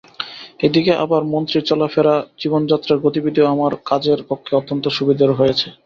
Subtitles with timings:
[0.59, 5.67] এদিক থেকে আবার মন্ত্রীর চলাফেরা জীবনযাত্রার গতিবিধিও আমার কাজের পক্ষে অত্যন্ত সুবিধের হয়েছে।